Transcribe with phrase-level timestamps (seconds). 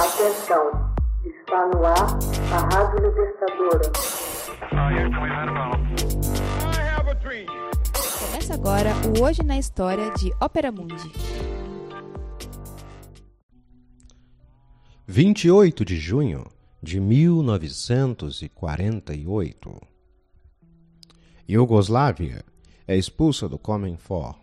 [0.00, 0.64] Atenção,
[1.26, 2.18] está no ar
[2.54, 3.92] a Rádio Libertadora.
[8.18, 11.12] Começa agora o Hoje na História de Ópera Mundi.
[15.06, 16.46] 28 de junho
[16.82, 19.82] de 1948.
[21.46, 22.42] Iugoslávia
[22.88, 24.34] é expulsa do Comenfor.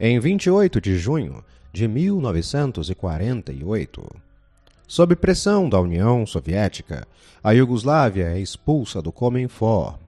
[0.00, 4.02] Em 28 de junho de 1948,
[4.88, 7.06] sob pressão da União Soviética,
[7.42, 9.98] a Iugoslávia é expulsa do Comenfor,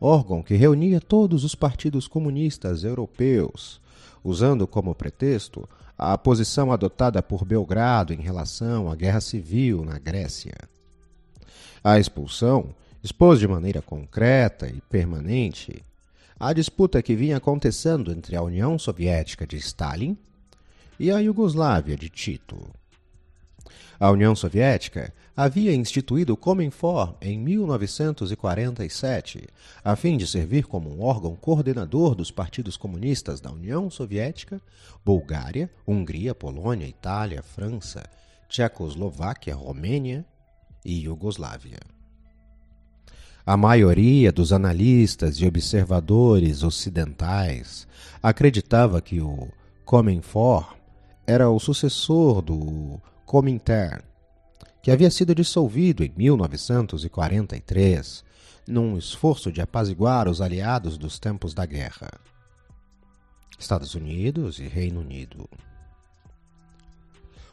[0.00, 3.80] órgão que reunia todos os partidos comunistas europeus,
[4.22, 5.66] usando como pretexto
[5.96, 10.56] a posição adotada por Belgrado em relação à guerra civil na Grécia.
[11.82, 15.82] A expulsão expôs de maneira concreta e permanente
[16.40, 20.16] a disputa que vinha acontecendo entre a União Soviética de Stalin
[20.98, 22.56] e a Iugoslávia de Tito.
[23.98, 29.46] A União Soviética havia instituído o Comenfor em 1947,
[29.84, 34.62] a fim de servir como um órgão coordenador dos partidos comunistas da União Soviética,
[35.04, 38.02] Bulgária, Hungria, Polônia, Itália, França,
[38.48, 40.24] Tchecoslováquia, Romênia
[40.82, 41.99] e Iugoslávia.
[43.50, 47.88] A maioria dos analistas e observadores ocidentais
[48.22, 49.48] acreditava que o
[49.84, 50.76] Comenfor
[51.26, 54.04] era o sucessor do Comintern,
[54.80, 58.22] que havia sido dissolvido em 1943
[58.68, 62.08] num esforço de apaziguar os aliados dos tempos da guerra.
[63.58, 65.50] Estados Unidos e Reino Unido.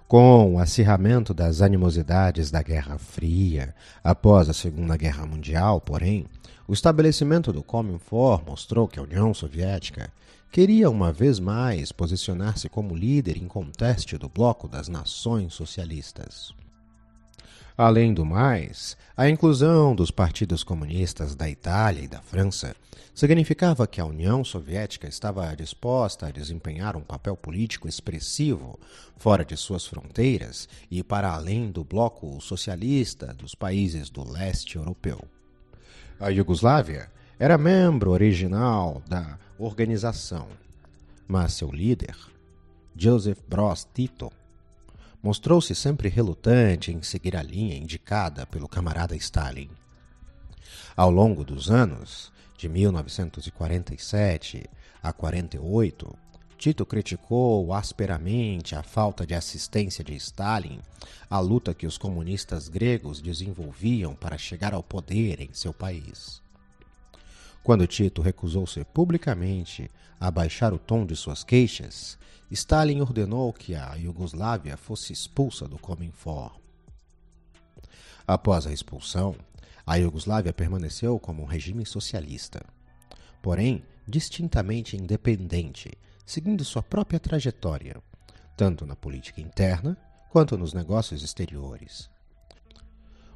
[0.07, 6.25] Com o acirramento das animosidades da Guerra Fria após a Segunda Guerra Mundial, porém,
[6.65, 10.09] o estabelecimento do Cominfor mostrou que a União Soviética
[10.49, 16.53] queria uma vez mais posicionar-se como líder inconteste do bloco das nações socialistas.
[17.77, 22.75] Além do mais, a inclusão dos partidos comunistas da Itália e da França
[23.13, 28.79] significava que a União Soviética estava disposta a desempenhar um papel político expressivo
[29.15, 35.23] fora de suas fronteiras e para além do bloco socialista dos países do leste europeu.
[36.19, 40.47] A Iugoslávia era membro original da organização,
[41.27, 42.15] mas seu líder,
[42.95, 44.31] Joseph Broz Tito,
[45.21, 49.69] mostrou-se sempre relutante em seguir a linha indicada pelo camarada Stalin.
[50.95, 54.67] Ao longo dos anos, de 1947
[55.01, 56.17] a 48,
[56.57, 60.79] Tito criticou asperamente a falta de assistência de Stalin
[61.29, 66.41] à luta que os comunistas gregos desenvolviam para chegar ao poder em seu país.
[67.67, 72.17] Quando Tito recusou-se publicamente a baixar o tom de suas queixas,
[72.49, 76.57] Stalin ordenou que a Iugoslávia fosse expulsa do Cominfor.
[78.25, 79.35] Após a expulsão,
[79.85, 82.63] a Iugoslávia permaneceu como um regime socialista,
[83.41, 85.91] porém distintamente independente,
[86.25, 88.01] seguindo sua própria trajetória,
[88.55, 89.97] tanto na política interna
[90.29, 92.09] quanto nos negócios exteriores.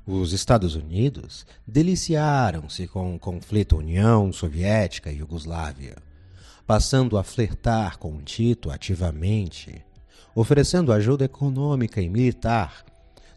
[0.05, 5.95] Os Estados Unidos deliciaram-se com o conflito União Soviética e Iugoslávia
[6.71, 9.83] passando a flertar com Tito ativamente,
[10.33, 12.85] oferecendo ajuda econômica e militar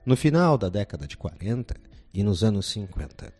[0.06, 1.74] no final da década de 40
[2.12, 3.32] e nos anos 50.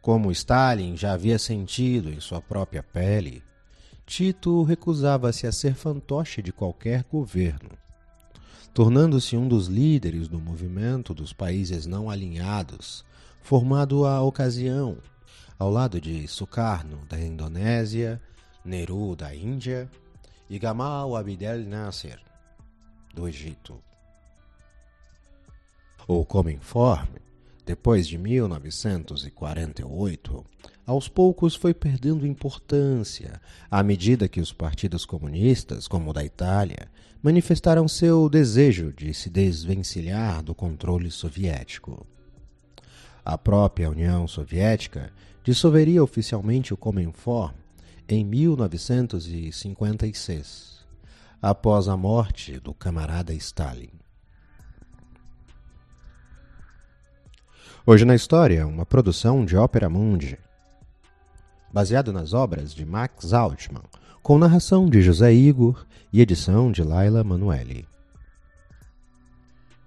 [0.00, 3.42] Como Stalin já havia sentido em sua própria pele,
[4.06, 7.70] Tito recusava-se a ser fantoche de qualquer governo,
[8.74, 13.04] tornando-se um dos líderes do movimento dos países não alinhados,
[13.40, 14.98] formado à ocasião
[15.56, 18.20] ao lado de Sukarno, da Indonésia,
[18.64, 19.88] Nehru, da Índia,
[20.50, 22.20] e Gamal Abdel Nasser,
[23.14, 23.80] do Egito.
[26.06, 27.08] O Cominform,
[27.64, 30.44] depois de 1948,
[30.86, 36.90] aos poucos foi perdendo importância à medida que os partidos comunistas, como o da Itália,
[37.22, 42.06] manifestaram seu desejo de se desvencilhar do controle soviético.
[43.24, 45.10] A própria União Soviética
[45.42, 47.54] dissolveria oficialmente o Comenfor
[48.06, 50.84] em 1956,
[51.40, 54.03] após a morte do camarada Stalin.
[57.86, 60.38] Hoje na História, uma produção de Ópera Mundi,
[61.70, 63.82] baseado nas obras de Max Altman,
[64.22, 67.86] com narração de José Igor e edição de Laila Manuelli.